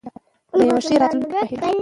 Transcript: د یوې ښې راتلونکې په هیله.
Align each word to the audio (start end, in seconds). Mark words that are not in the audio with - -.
د 0.51 0.53
یوې 0.67 0.79
ښې 0.85 0.95
راتلونکې 1.01 1.35
په 1.41 1.45
هیله. 1.49 1.67